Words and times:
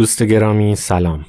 دوست 0.00 0.22
گرامی 0.22 0.76
سلام. 0.76 1.26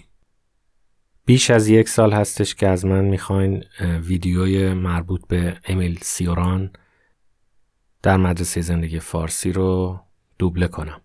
بیش 1.26 1.52
از 1.52 1.68
یک 1.68 1.90
سال 1.90 2.14
هستش 2.14 2.56
که 2.56 2.68
از 2.68 2.86
من 2.86 3.06
می‌خواین 3.06 3.64
ویدیوی 3.80 4.74
مربوط 4.74 5.28
به 5.28 5.58
امیل 5.66 6.00
سیوران 6.02 6.72
در 8.02 8.18
مدرسه 8.18 8.62
زندگی 8.62 9.00
فارسی 9.00 9.52
رو 9.52 10.00
دوبله 10.40 10.68
کنم. 10.68 11.02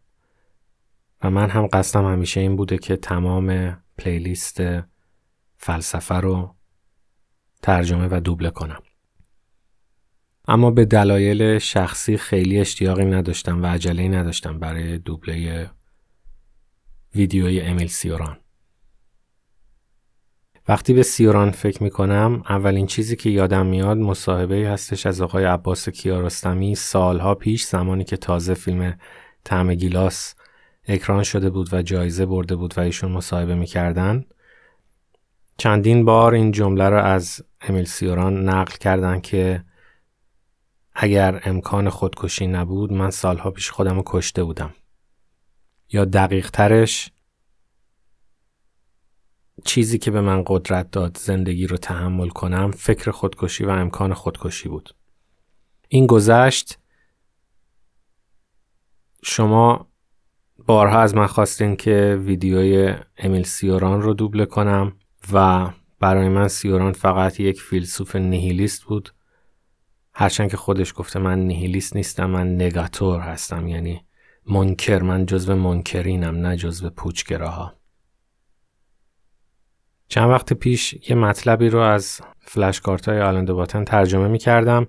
و 1.23 1.31
من 1.31 1.51
هم 1.51 1.67
قصدم 1.67 2.13
همیشه 2.13 2.41
این 2.41 2.57
بوده 2.57 2.79
که 2.79 2.97
تمام 2.97 3.79
پلیلیست 3.99 4.61
فلسفه 5.57 6.15
رو 6.15 6.55
ترجمه 7.63 8.09
و 8.11 8.21
دوبله 8.21 8.51
کنم. 8.51 8.83
اما 10.49 10.71
به 10.71 10.85
دلایل 10.85 11.59
شخصی 11.59 12.17
خیلی 12.17 12.61
اشتیاقی 12.61 13.05
نداشتم 13.05 13.63
و 13.63 13.67
عجله 13.67 14.09
نداشتم 14.09 14.59
برای 14.59 14.99
دوبله 14.99 15.71
ویدیوی 17.17 17.61
امیل 17.61 17.89
سیوران. 17.89 18.37
وقتی 20.69 20.93
به 20.93 21.03
سیوران 21.03 21.51
فکر 21.51 21.83
می 21.83 21.91
کنم 21.91 22.43
اولین 22.49 22.87
چیزی 22.87 23.17
که 23.17 23.31
یادم 23.31 23.67
میاد 23.67 23.97
مصاحبه 23.97 24.69
هستش 24.69 25.07
از 25.07 25.21
آقای 25.21 25.45
عباس 25.45 25.89
کیارستمی 25.89 26.75
سالها 26.75 27.35
پیش 27.35 27.65
زمانی 27.65 28.05
که 28.05 28.17
تازه 28.17 28.55
فیلم 28.55 28.99
تعم 29.45 29.75
گیلاس 29.75 30.35
اکران 30.89 31.23
شده 31.23 31.51
بود 31.51 31.75
و 31.75 31.83
جایزه 31.83 32.27
برده 32.27 32.57
بود 32.57 32.75
و 32.79 32.81
ایشون 32.81 33.13
مصاحبه 33.13 33.55
می‌کردن. 33.55 34.25
چندین 35.57 36.05
بار 36.05 36.35
این 36.35 36.51
جمله 36.51 36.89
رو 36.89 37.05
از 37.05 37.45
امیل 37.61 37.85
سیوران 37.85 38.49
نقل 38.49 38.77
کردن 38.77 39.21
که 39.21 39.65
اگر 40.95 41.41
امکان 41.45 41.89
خودکشی 41.89 42.47
نبود 42.47 42.93
من 42.93 43.11
سالها 43.11 43.51
پیش 43.51 43.71
خودم 43.71 43.97
رو 43.97 44.03
کشته 44.07 44.45
بودم. 44.45 44.75
یا 45.93 46.05
دقیق 46.05 46.51
ترش 46.51 47.11
چیزی 49.65 49.99
که 49.99 50.11
به 50.11 50.21
من 50.21 50.45
قدرت 50.47 50.91
داد 50.91 51.17
زندگی 51.17 51.67
رو 51.67 51.77
تحمل 51.77 52.29
کنم 52.29 52.71
فکر 52.71 53.11
خودکشی 53.11 53.65
و 53.65 53.71
امکان 53.71 54.15
خودکشی 54.15 54.69
بود. 54.69 54.95
این 55.89 56.07
گذشت. 56.07 56.79
شما 59.23 59.89
بارها 60.67 61.01
از 61.01 61.15
من 61.15 61.27
خواستین 61.27 61.77
که 61.77 62.21
ویدیوی 62.25 62.95
امیل 63.19 63.43
سیوران 63.43 64.03
رو 64.03 64.15
دوبله 64.15 64.47
کنم 64.47 64.93
و 65.33 65.71
برای 66.01 66.29
من 66.29 66.49
سیوران 66.49 66.93
فقط 66.93 67.41
یک 67.41 67.63
فیلسوف 67.63 68.17
نیهیلیست 68.17 68.83
بود. 68.83 69.15
هرچند 70.15 70.51
که 70.51 70.57
خودش 70.57 70.93
گفته 70.97 71.19
من 71.19 71.39
نیهیلیست 71.39 71.97
نیستم 71.97 72.31
من 72.31 72.55
نگاتور 72.55 73.21
هستم 73.21 73.69
یعنی 73.69 74.05
منکر 74.47 75.03
من 75.03 75.27
جزو 75.27 75.57
منکرینم 75.57 76.37
نه 76.37 76.57
جزو 76.57 76.91
پوچگراها 76.91 77.75
چند 80.09 80.31
وقت 80.31 80.53
پیش 80.53 81.11
یه 81.11 81.17
مطلبی 81.17 81.69
رو 81.69 81.79
از 81.79 82.21
فلش 82.39 82.81
کارت 82.81 83.09
های 83.09 83.21
آلند 83.21 83.53
باتن 83.53 83.85
ترجمه 83.85 84.29
می 84.29 84.39
کردم 84.39 84.87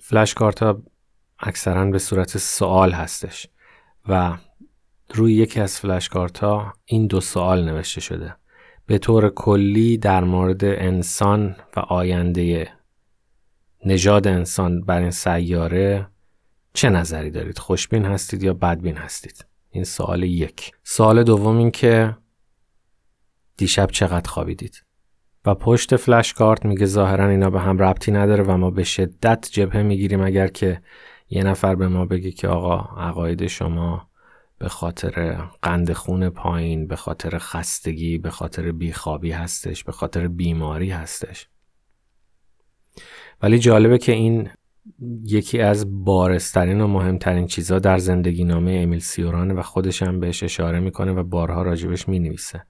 فلش 0.00 0.34
کارت 0.34 0.62
ها 0.62 0.82
اکثرا 1.38 1.84
به 1.84 1.98
صورت 1.98 2.38
سوال 2.38 2.92
هستش 2.92 3.46
و 4.08 4.36
روی 5.14 5.34
یکی 5.34 5.60
از 5.60 5.80
فلش 5.80 6.08
کارت 6.08 6.38
ها 6.38 6.72
این 6.84 7.06
دو 7.06 7.20
سوال 7.20 7.64
نوشته 7.64 8.00
شده. 8.00 8.36
به 8.86 8.98
طور 8.98 9.30
کلی 9.30 9.98
در 9.98 10.24
مورد 10.24 10.64
انسان 10.64 11.56
و 11.76 11.80
آینده 11.80 12.68
نژاد 13.84 14.26
انسان 14.26 14.80
بر 14.80 15.00
این 15.00 15.10
سیاره 15.10 16.06
چه 16.72 16.90
نظری 16.90 17.30
دارید؟ 17.30 17.58
خوشبین 17.58 18.04
هستید 18.04 18.42
یا 18.42 18.54
بدبین 18.54 18.96
هستید؟ 18.96 19.46
این 19.70 19.84
سوال 19.84 20.22
یک. 20.22 20.72
سوال 20.84 21.22
دوم 21.22 21.56
این 21.56 21.70
که 21.70 22.16
دیشب 23.56 23.90
چقدر 23.90 24.30
خوابیدید؟ 24.30 24.82
و 25.44 25.54
پشت 25.54 25.96
فلش 25.96 26.32
کارت 26.32 26.64
میگه 26.66 26.86
ظاهرا 26.86 27.28
اینا 27.28 27.50
به 27.50 27.60
هم 27.60 27.78
ربطی 27.78 28.12
نداره 28.12 28.44
و 28.44 28.56
ما 28.56 28.70
به 28.70 28.84
شدت 28.84 29.48
جبهه 29.52 29.82
می‌گیریم 29.82 30.20
اگر 30.20 30.48
که 30.48 30.82
یه 31.30 31.44
نفر 31.44 31.74
به 31.74 31.88
ما 31.88 32.06
بگه 32.06 32.30
که 32.30 32.48
آقا 32.48 33.00
عقاید 33.00 33.46
شما 33.46 34.08
به 34.58 34.68
خاطر 34.68 35.34
قند 35.62 35.92
خون 35.92 36.30
پایین 36.30 36.86
به 36.86 36.96
خاطر 36.96 37.38
خستگی 37.38 38.18
به 38.18 38.30
خاطر 38.30 38.72
بیخوابی 38.72 39.30
هستش 39.30 39.84
به 39.84 39.92
خاطر 39.92 40.28
بیماری 40.28 40.90
هستش. 40.90 41.48
ولی 43.42 43.58
جالبه 43.58 43.98
که 43.98 44.12
این 44.12 44.50
یکی 45.24 45.60
از 45.60 46.04
بارسترین 46.04 46.80
و 46.80 46.86
مهمترین 46.86 47.46
چیزها 47.46 47.78
در 47.78 47.98
زندگی 47.98 48.44
نامه 48.44 48.72
امیل 48.72 49.00
سیورانه 49.00 49.54
و 49.54 49.62
خودش 49.62 50.02
هم 50.02 50.20
بهش 50.20 50.42
اشاره 50.42 50.80
می‌کنه 50.80 51.12
و 51.12 51.22
بارها 51.22 51.62
راجبش 51.62 52.08
می‌نویسه. 52.08 52.64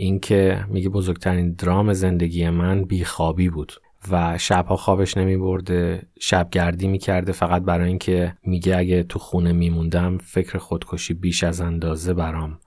اینکه 0.00 0.64
میگه 0.68 0.88
بزرگترین 0.88 1.52
درام 1.52 1.92
زندگی 1.92 2.50
من 2.50 2.84
بیخوابی 2.84 3.48
بود 3.48 3.72
و 4.10 4.38
شبها 4.38 4.76
خوابش 4.76 5.16
نمی 5.16 5.36
برده 5.36 6.06
شبگردی 6.20 6.88
می‌کرده 6.88 7.32
فقط 7.32 7.62
برای 7.62 7.88
اینکه 7.88 8.36
میگه 8.42 8.76
اگه 8.76 9.02
تو 9.02 9.18
خونه 9.18 9.52
میموندم 9.52 10.18
فکر 10.18 10.58
خودکشی 10.58 11.14
بیش 11.14 11.44
از 11.44 11.60
اندازه 11.60 12.14
برام 12.14 12.58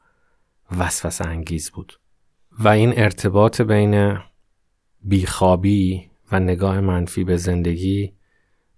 وسوسه 0.78 1.28
انگیز 1.28 1.72
بود. 1.72 2.00
و 2.60 2.68
این 2.68 2.94
ارتباط 2.98 3.62
بین 3.62 4.18
بیخوابی 5.02 6.10
و 6.32 6.40
نگاه 6.40 6.80
منفی 6.82 7.24
به 7.24 7.38
زندگی 7.38 8.14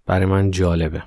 برای 0.06 0.26
من 0.26 0.50
جالبه. 0.50 1.02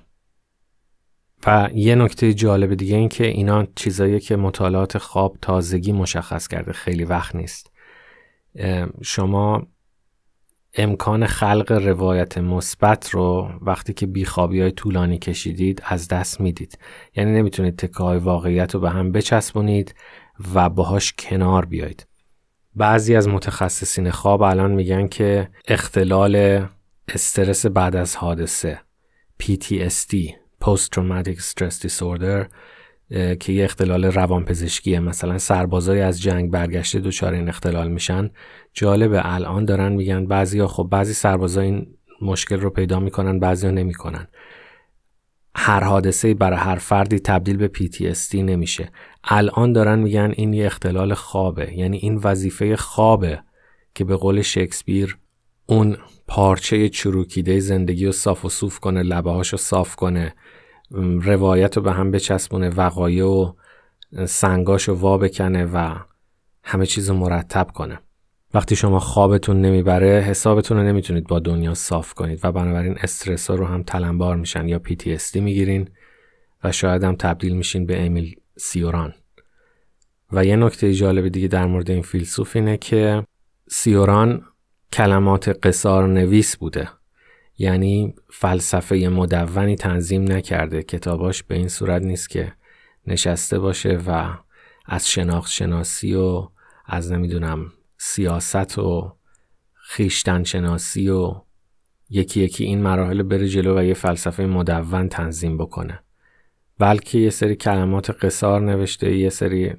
و 1.48 1.70
یه 1.74 1.96
نکته 1.96 2.34
جالب 2.34 2.74
دیگه 2.74 2.96
این 2.96 3.10
که 3.10 3.28
اینا 3.28 3.68
چیزایی 3.76 4.20
که 4.20 4.36
مطالعات 4.36 4.98
خواب 4.98 5.38
تازگی 5.42 5.92
مشخص 5.92 6.48
کرده. 6.48 6.74
خیلی 6.74 7.04
وقت 7.04 7.36
نیست. 7.36 7.72
شما 9.02 9.68
امکان 10.74 11.26
خلق 11.26 11.72
روایت 11.72 12.38
مثبت 12.38 13.10
رو 13.10 13.50
وقتی 13.62 13.94
که 13.94 14.06
بیخوابی 14.06 14.62
های 14.62 14.72
طولانی 14.72 15.18
کشیدید 15.18 15.82
از 15.86 16.08
دست 16.08 16.42
می‌دید. 16.42 16.78
یعنی 17.16 17.32
نمی‌تونید 17.32 17.76
تکه 17.76 18.04
های 18.04 18.18
واقعیت 18.18 18.74
رو 18.74 18.80
به 18.80 18.90
هم 18.90 19.12
بچسبونید 19.12 19.96
و 20.54 20.70
باهاش 20.70 21.14
کنار 21.20 21.66
بیایید. 21.66 22.08
بعضی 22.76 23.16
از 23.16 23.28
متخصصین 23.28 24.12
خواب 24.12 24.42
الان 24.42 24.72
میگن 24.72 25.08
که 25.08 25.50
اختلال 25.68 26.66
استرس 27.08 27.66
بعد 27.66 27.96
از 27.96 28.16
حادثه 28.16 28.80
PTSD 29.44 30.16
Post 30.64 30.90
Traumatic 30.96 31.40
Stress 31.40 31.88
Disorder 31.88 32.48
که 33.40 33.54
یه 33.54 33.64
اختلال 33.64 34.06
روانپزشکیه 34.06 35.00
مثلا 35.00 35.38
سربازای 35.38 36.02
از 36.02 36.22
جنگ 36.22 36.52
برگشته 36.52 37.00
دچار 37.00 37.34
این 37.34 37.50
اختلال 37.50 37.92
میشن. 37.92 38.30
جالبه 38.74 39.34
الان 39.34 39.66
دارن 39.66 39.92
میگن 39.92 40.26
بعضی 40.26 40.66
خب 40.66 40.88
بعضی 40.92 41.14
سربازا 41.14 41.62
این 41.62 41.88
مشکل 42.22 42.60
رو 42.60 42.70
پیدا 42.70 43.00
می‌کنن 43.00 43.40
بعضی 43.40 43.68
ها 43.68 43.74
نمی‌کنن. 43.74 44.28
هر 45.56 45.84
حادثه 45.84 46.34
برای 46.34 46.60
هر 46.60 46.76
فردی 46.76 47.20
تبدیل 47.20 47.58
به 47.58 47.72
PTSD 47.76 48.36
نمیشه. 48.36 48.92
الان 49.24 49.74
دارن 49.74 50.00
میگن 50.00 50.34
این 50.36 50.54
یه 50.54 50.66
اختلال 50.66 51.14
خوابه. 51.14 51.78
یعنی 51.78 51.98
این 51.98 52.16
وظیفه 52.24 52.76
خوابه 52.76 53.40
که 53.96 54.04
به 54.04 54.16
قول 54.16 54.42
شکسپیر 54.42 55.18
اون 55.66 55.98
پارچه 56.30 56.90
چروکیده 56.90 57.60
زندگی 57.60 58.06
رو 58.06 58.12
صاف 58.12 58.46
و 58.46 58.50
صوف 58.50 58.80
کنه 58.80 59.04
لبه 59.04 59.44
صاف 59.44 59.96
کنه 59.96 60.34
روایت 61.22 61.78
رو 61.78 61.84
به 61.84 61.92
هم 61.92 62.12
بچسبونه 62.12 62.70
وقایع 62.70 63.26
و 63.26 63.54
سنگاش 64.26 64.84
رو 64.84 64.96
وا 64.96 65.18
بکنه 65.18 65.66
و 65.66 65.96
همه 66.64 66.86
چیز 66.86 67.10
رو 67.10 67.16
مرتب 67.16 67.68
کنه. 67.74 68.00
وقتی 68.54 68.76
شما 68.76 69.00
خوابتون 69.00 69.62
نمی‌بره 69.62 70.22
حسابتون 70.22 70.78
رو 70.78 70.84
نمی‌تونید 70.84 71.28
با 71.28 71.40
دنیا 71.40 71.74
صاف 71.74 72.14
کنید 72.14 72.40
و 72.44 72.52
بنابراین 72.52 72.98
استرس 72.98 73.52
رو 73.52 73.66
هم 73.66 73.84
تلمبار 73.84 74.36
میشن 74.36 74.68
یا 74.68 74.82
PTSD 74.88 75.36
می‌گیرین 75.36 75.90
و 76.64 76.72
شاید 76.72 77.04
هم 77.04 77.16
تبدیل 77.16 77.56
میشین 77.56 77.86
به 77.86 78.06
امیل 78.06 78.36
سیوران. 78.58 79.14
و 80.32 80.46
یه 80.46 80.56
نکته 80.56 80.94
جالب 80.94 81.28
دیگه 81.28 81.48
در 81.48 81.66
مورد 81.66 81.92
این 81.92 82.02
فیلسوف 82.02 82.56
اینه 82.56 82.78
که 82.78 83.26
سیوران 83.70 84.44
کلمات 84.94 85.50
قصار 85.68 86.08
نویس 86.08 86.58
بوده. 86.58 86.90
یعنی 87.58 88.14
فلسفه 88.32 88.96
مدونی 88.96 89.76
تنظیم 89.76 90.32
نکرده. 90.32 90.84
کتاباش 90.84 91.44
به 91.44 91.56
این 91.56 91.68
صورت 91.68 92.02
نیست 92.02 92.30
که 92.30 92.54
نشسته 93.08 93.60
باشه 93.60 94.00
و 94.08 94.38
از 94.86 95.10
شناخت 95.10 95.52
شناسی 95.52 96.14
و 96.14 96.48
از 96.86 97.12
نمی‌دونم 97.12 97.72
سیاست 97.98 98.78
و 98.78 99.16
خیشتن 99.74 100.44
شناسی 100.44 101.10
و 101.10 101.42
یکی 102.10 102.42
یکی 102.42 102.64
این 102.64 102.82
مراحل 102.82 103.24
بره 103.24 103.48
جلو 103.48 103.80
و 103.80 103.84
یه 103.84 103.94
فلسفه 103.94 104.46
مدون 104.46 105.10
تنظیم 105.10 105.58
بکنه. 105.58 106.00
بلکه 106.78 107.18
یه 107.18 107.30
سری 107.30 107.56
کلمات 107.56 108.10
قصار 108.10 108.62
نوشته 108.62 109.18
یه 109.18 109.30
سری 109.30 109.74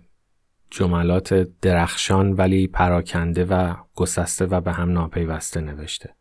جملات 0.71 1.35
درخشان 1.63 2.33
ولی 2.33 2.67
پراکنده 2.67 3.45
و 3.45 3.75
گسسته 3.95 4.47
و 4.47 4.61
به 4.61 4.73
هم 4.73 4.93
ناپیوسته 4.93 5.61
نوشته. 5.61 6.15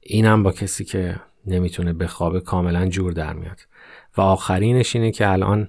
اینم 0.00 0.42
با 0.42 0.52
کسی 0.52 0.84
که 0.84 1.20
نمی‌تونه 1.46 1.92
بخوابه 1.92 2.40
کاملا 2.40 2.86
جور 2.86 3.12
در 3.12 3.32
میاد. 3.32 3.60
و 4.16 4.20
آخرینش 4.20 4.96
اینه 4.96 5.10
که 5.10 5.28
الان 5.28 5.68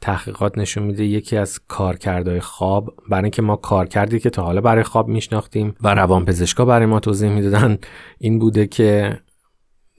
تحقیقات 0.00 0.58
نشون 0.58 0.82
میده 0.82 1.04
یکی 1.04 1.36
از 1.36 1.60
کارکردهای 1.68 2.40
خواب 2.40 2.94
برای 3.08 3.24
اینکه 3.24 3.42
ما 3.42 3.56
کارکردی 3.56 4.20
که 4.20 4.30
تا 4.30 4.42
حالا 4.42 4.60
برای 4.60 4.82
خواب 4.82 5.08
میشناختیم 5.08 5.74
و 5.82 5.94
روانپزشکا 5.94 6.64
برای 6.64 6.86
ما 6.86 7.00
توضیح 7.00 7.30
می‌دادن 7.30 7.78
این 8.18 8.38
بوده 8.38 8.66
که 8.66 9.20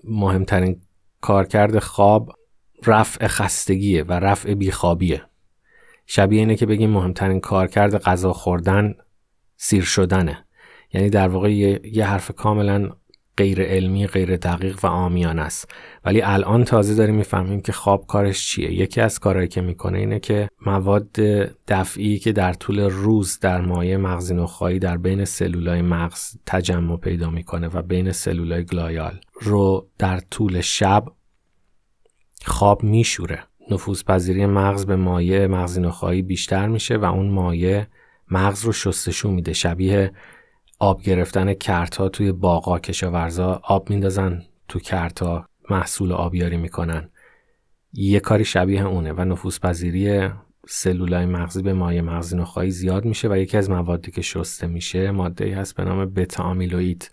مهمترین 0.03 0.81
کارکرد 1.21 1.79
خواب 1.79 2.31
رفع 2.85 3.27
خستگیه 3.27 4.03
و 4.03 4.11
رفع 4.11 4.53
بیخوابیه. 4.53 5.21
شبیه 6.05 6.39
اینه 6.39 6.55
که 6.55 6.65
بگیم 6.65 6.89
مهمترین 6.89 7.39
کارکرد 7.39 7.97
غذا 7.97 8.33
خوردن 8.33 8.95
سیر 9.57 9.83
شدنه. 9.83 10.45
یعنی 10.94 11.09
در 11.09 11.27
واقع 11.27 11.51
یه, 11.53 12.05
حرف 12.05 12.31
کاملا 12.31 12.89
غیر 13.38 13.61
علمی 13.61 14.07
غیر 14.07 14.38
دقیق 14.38 14.85
و 14.85 14.88
آمیان 14.88 15.39
است. 15.39 15.71
ولی 16.05 16.21
الان 16.21 16.63
تازه 16.63 16.95
داریم 16.95 17.15
می‌فهمیم 17.15 17.61
که 17.61 17.71
خواب 17.71 18.07
کارش 18.07 18.47
چیه. 18.47 18.73
یکی 18.73 19.01
از 19.01 19.19
کارهایی 19.19 19.47
که 19.47 19.61
می‌کنه 19.61 20.00
اینه 20.00 20.19
که 20.19 20.50
مواد 20.65 21.11
دفعی 21.67 22.19
که 22.19 22.31
در 22.31 22.53
طول 22.53 22.79
روز 22.79 23.39
در 23.39 23.61
مایع 23.61 23.97
مغزی 23.97 24.33
نخایی 24.33 24.79
در 24.79 24.97
بین 24.97 25.25
سلولای 25.25 25.81
مغز 25.81 26.38
تجمع 26.45 26.97
پیدا 26.97 27.29
می‌کنه 27.29 27.67
و 27.67 27.81
بین 27.81 28.11
سلولای 28.11 28.63
گلایال 28.63 29.19
رو 29.41 29.88
در 29.97 30.19
طول 30.19 30.61
شب 30.61 31.05
خواب 32.45 32.83
میشوره. 32.83 33.44
نفوذ 33.71 34.04
پذیری 34.04 34.45
مغز 34.45 34.86
به 34.86 34.95
مایع 34.95 35.48
مغزی 35.48 35.81
نخایی 35.81 36.21
بیشتر 36.21 36.68
میشه 36.68 36.98
و 36.98 37.06
اون 37.06 37.30
مایع 37.30 37.83
مغز 38.31 38.65
رو 38.65 38.71
شستشو 38.71 39.31
میده. 39.31 39.54
شبیه 39.54 40.12
آب 40.80 41.01
گرفتن 41.01 41.54
کرتا 41.54 42.10
توی 42.10 42.31
باغا 42.31 42.80
کشاورزا 42.80 43.62
آب 43.63 43.89
میندازن 43.89 44.42
تو 44.68 44.80
کرتا 44.80 45.45
محصول 45.69 46.12
آبیاری 46.12 46.57
می‌کنن. 46.57 47.10
یه 47.94 48.19
کاری 48.19 48.45
شبیه 48.45 48.86
اونه 48.86 49.13
و 49.13 49.21
نفوذ 49.21 49.60
پذیری 49.60 50.30
سلولای 50.68 51.25
مغزی 51.25 51.62
به 51.62 51.74
مایع 51.74 52.01
مغزی 52.01 52.38
نخایی 52.38 52.71
زیاد 52.71 53.06
میشه 53.06 53.27
و 53.27 53.38
یکی 53.38 53.57
از 53.57 53.69
موادی 53.69 54.12
که 54.12 54.21
شسته 54.21 54.68
میشه 54.68 55.12
ماده 55.12 55.56
هست 55.56 55.75
به 55.75 55.83
نام 55.83 56.06
بتا 56.06 56.44
آمیلوید 56.44 57.12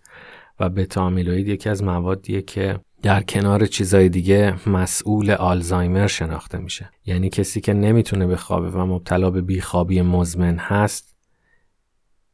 و 0.61 0.69
بتا 0.69 1.03
آمیلوید 1.03 1.49
یکی 1.49 1.69
از 1.69 1.85
موادیه 1.85 2.43
که 2.43 2.81
در 3.03 3.23
کنار 3.23 3.67
چیزای 3.67 4.09
دیگه 4.09 4.69
مسئول 4.69 5.31
آلزایمر 5.31 6.07
شناخته 6.07 6.59
میشه. 6.59 6.91
یعنی 7.05 7.29
کسی 7.31 7.61
که 7.61 7.75
نمی‌تونه 7.75 8.27
بخوابه 8.27 8.71
و 8.71 8.87
مبتلا 8.87 9.31
به 9.31 9.41
بیخوابی 9.41 10.03
مزمن 10.03 10.57
هست 10.59 11.17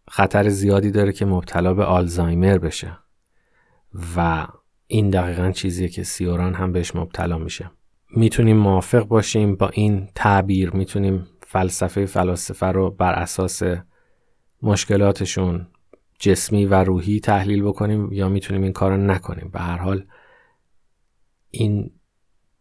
خطر 0.09 0.49
زیادی 0.49 0.91
داره 0.91 1.13
که 1.13 1.25
مبتلا 1.25 1.75
به 1.75 1.85
آلزایمر 1.85 2.59
بشه. 2.59 2.99
و 4.17 4.47
این 4.87 5.11
دقیقا 5.11 5.51
چیزیه 5.51 5.89
که 5.89 6.03
سیوران 6.03 6.55
هم 6.55 6.73
بهش 6.73 6.97
مبتلا 6.97 7.39
میشه. 7.39 7.71
می‌تونیم 8.11 8.57
موافق 8.57 9.05
باشیم 9.05 9.57
با 9.57 9.69
این 9.69 10.09
تعبیر. 10.15 10.71
می‌تونیم 10.71 11.27
فلسفه 11.41 12.07
فلاسفه 12.07 12.67
رو 12.67 12.91
بر 12.91 13.13
اساس 13.13 13.63
مشکلاتشون 14.63 15.67
جسمی 16.19 16.67
و 16.67 16.75
روحی 16.75 17.21
تحلیل 17.21 17.63
بکنیم 17.63 18.13
یا 18.13 18.29
می‌تونیم 18.29 18.63
این 18.63 18.73
کار 18.73 18.91
رو 18.91 18.97
نکنیم. 18.97 19.51
به 19.53 19.61
هر 19.61 19.77
حال 19.79 20.05
این 21.59 21.91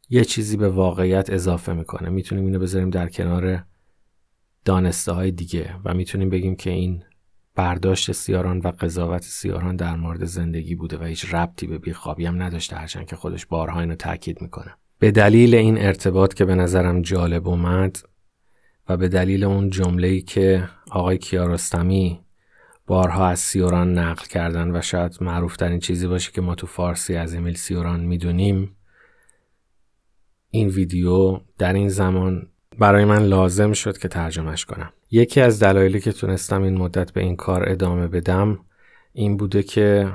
یه 0.09 0.25
چیزی 0.25 0.57
به 0.57 0.69
واقعیت 0.69 1.29
اضافه 1.29 1.73
می‌کنه. 1.73 2.09
می‌تونیم 2.09 2.45
اینو 2.45 2.59
بذاریم 2.59 2.89
در 2.89 3.09
کنار 3.09 3.65
دانسته 4.65 5.11
های 5.11 5.31
دیگه 5.31 5.75
و 5.85 5.93
می‌تونیم 5.93 6.29
بگیم 6.29 6.55
که 6.55 6.69
این 6.69 7.03
برداشت 7.55 8.11
سیاران 8.11 8.59
و 8.59 8.71
قضاوت 8.79 9.21
سیاران 9.21 9.75
در 9.75 9.95
مورد 9.95 10.25
زندگی 10.25 10.75
بوده 10.75 10.97
و 10.97 11.03
هیچ 11.03 11.33
ربطی 11.33 11.67
به 11.67 11.77
بیخوابی 11.77 12.25
هم 12.25 12.41
نداشته 12.41 12.75
هرچند 12.75 13.05
که 13.05 13.15
خودش 13.15 13.45
بارها 13.45 13.79
اینو 13.79 13.95
تاکید 13.95 14.41
می‌کنه. 14.41 14.73
به 14.99 15.11
دلیل 15.11 15.55
این 15.55 15.77
ارتباط 15.77 16.33
که 16.33 16.45
به 16.45 16.55
نظرم 16.55 17.01
جالب 17.01 17.47
اومد 17.47 17.97
و 18.89 18.97
به 18.97 19.07
دلیل 19.07 19.43
اون 19.43 19.69
جمله‌ای 19.69 20.21
که 20.21 20.69
آقای 20.91 21.17
کیارستمی 21.17 22.19
بارها 22.87 23.27
از 23.27 23.39
سیوران 23.39 23.97
نقل 23.97 24.25
کردن 24.25 24.75
و 24.75 24.81
شاید 24.81 25.17
معروف 25.21 25.57
ترین 25.57 25.79
چیزی 25.79 26.07
باشه 26.07 26.31
که 26.31 26.41
ما 26.41 26.55
تو 26.55 26.67
فارسی 26.67 27.15
از 27.15 27.35
امیل 27.35 27.55
سیوران 27.55 27.99
می‌دونیم 27.99 28.75
این 30.55 30.67
ویدیو 30.67 31.39
در 31.57 31.73
این 31.73 31.89
زمان 31.89 32.47
برای 32.79 33.05
من 33.05 33.23
لازم 33.23 33.73
شد 33.73 33.97
که 33.97 34.07
ترجمهش 34.07 34.65
کنم. 34.65 34.93
یکی 35.11 35.41
از 35.41 35.63
دلایلی 35.63 35.99
که 35.99 36.11
تونستم 36.11 36.61
این 36.61 36.77
مدت 36.77 37.11
به 37.11 37.21
این 37.21 37.35
کار 37.35 37.69
ادامه 37.69 38.07
بدم 38.07 38.59
این 39.13 39.37
بوده 39.37 39.63
که 39.63 40.11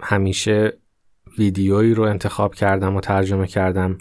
همیشه 0.00 0.72
ویدیویی 1.38 1.94
رو 1.94 2.02
انتخاب 2.02 2.54
کردم 2.54 2.96
و 2.96 3.00
ترجمه 3.00 3.46
کردم 3.46 3.98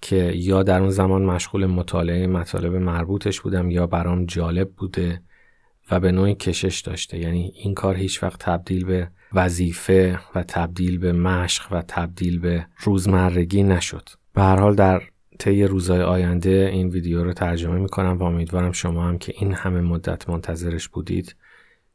که 0.00 0.32
یا 0.34 0.62
در 0.62 0.80
اون 0.80 0.90
زمان 0.90 1.24
مشغول 1.24 1.66
مطالعه 1.66 2.26
مطالب 2.26 2.74
مربوطش 2.74 3.40
بودم 3.40 3.70
یا 3.70 3.86
برام 3.86 4.26
جالب 4.26 4.70
بوده 4.70 5.22
و 5.90 6.00
به 6.00 6.12
نوعی 6.12 6.34
کشش 6.34 6.80
داشته. 6.80 7.18
یعنی 7.18 7.52
این 7.54 7.74
کار 7.74 7.96
هیچ 7.96 8.22
وقت 8.22 8.40
تبدیل 8.40 8.84
به 8.84 9.10
وظیفه 9.32 10.20
و 10.34 10.42
تبدیل 10.42 10.98
به 10.98 11.12
مشق 11.12 11.72
و 11.72 11.82
تبدیل 11.88 12.38
به 12.38 12.66
روزمرگی 12.78 13.62
نشد. 13.62 14.08
به 14.34 14.42
هر 14.42 14.56
حال 14.56 14.74
در 14.74 15.02
طی 15.38 15.64
روزهای 15.64 16.02
آینده 16.02 16.70
این 16.72 16.88
ویدیو 16.88 17.24
رو 17.24 17.32
ترجمه 17.32 17.78
می‌کنم 17.78 18.18
و 18.18 18.22
امیدوارم 18.24 18.72
شما 18.72 19.08
هم 19.08 19.18
که 19.18 19.34
این 19.36 19.52
همه 19.54 19.80
مدت 19.80 20.28
منتظرش 20.28 20.88
بودید 20.88 21.36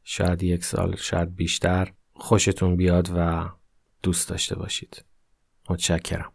شاید 0.04 0.44
یک 0.44 0.63
سال 0.63 0.95
شاید 0.95 1.36
بیشتر 1.36 1.94
خوشتون 2.13 2.75
بیاد 2.75 3.10
و 3.16 3.50
دوست 4.04 4.30
داشته 4.30 4.56
باشید. 4.56 5.06
متشکرم. 5.69 6.34